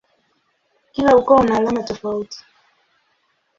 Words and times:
Kila 0.91 1.15
ukoo 1.19 1.35
una 1.41 1.57
alama 1.57 1.83
tofauti. 1.83 2.39